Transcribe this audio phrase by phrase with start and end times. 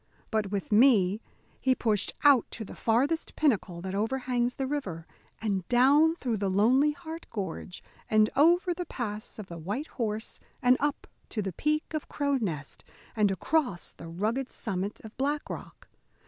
[0.31, 1.21] But with me
[1.59, 5.05] he pushed out to the farthest pinnacle that overhangs the river,
[5.39, 10.39] and down through the Lonely Heart gorge, and over the pass of the White Horse,
[10.59, 12.83] and up to the peak of Cro' Nest,
[13.15, 15.87] and across the rugged summit of Black Rock.